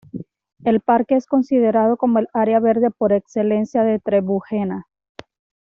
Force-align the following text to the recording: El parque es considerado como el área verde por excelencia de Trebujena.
El 0.63 0.79
parque 0.81 1.15
es 1.15 1.27
considerado 1.27 1.95
como 1.95 2.17
el 2.17 2.27
área 2.33 2.59
verde 2.59 2.89
por 2.89 3.13
excelencia 3.13 3.83
de 3.83 3.99
Trebujena. 3.99 4.87